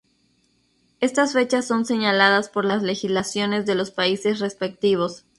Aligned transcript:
Estas 0.99 1.33
fechas 1.33 1.67
son 1.67 1.85
señaladas 1.85 2.49
por 2.49 2.65
las 2.65 2.81
legislaciones 2.81 3.67
de 3.67 3.75
los 3.75 3.91
países 3.91 4.39
respectivos. 4.39 5.25